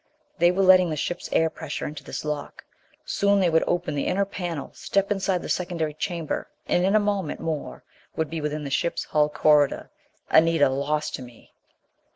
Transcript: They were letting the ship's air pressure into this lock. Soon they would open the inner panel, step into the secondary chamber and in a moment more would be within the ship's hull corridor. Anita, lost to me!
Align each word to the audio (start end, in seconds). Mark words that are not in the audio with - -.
They 0.39 0.49
were 0.49 0.63
letting 0.63 0.89
the 0.89 0.95
ship's 0.95 1.29
air 1.31 1.51
pressure 1.51 1.85
into 1.85 2.03
this 2.03 2.25
lock. 2.25 2.65
Soon 3.05 3.39
they 3.39 3.51
would 3.51 3.63
open 3.67 3.93
the 3.93 4.07
inner 4.07 4.25
panel, 4.25 4.71
step 4.73 5.11
into 5.11 5.37
the 5.37 5.47
secondary 5.47 5.93
chamber 5.93 6.49
and 6.67 6.83
in 6.83 6.95
a 6.95 6.99
moment 6.99 7.39
more 7.39 7.83
would 8.15 8.27
be 8.27 8.41
within 8.41 8.63
the 8.63 8.71
ship's 8.71 9.03
hull 9.03 9.29
corridor. 9.29 9.91
Anita, 10.31 10.69
lost 10.69 11.13
to 11.13 11.21
me! 11.21 11.53